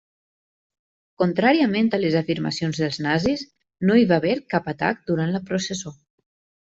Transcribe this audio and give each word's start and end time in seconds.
Contràriament 1.23 1.91
a 1.97 1.99
les 2.05 2.15
afirmacions 2.23 2.79
dels 2.85 2.97
nazis, 3.09 3.43
no 3.89 3.99
hi 3.99 4.07
va 4.13 4.17
haver 4.23 4.33
cap 4.55 4.71
atac 4.77 5.05
durant 5.13 5.35
la 5.37 5.43
processó. 5.51 5.95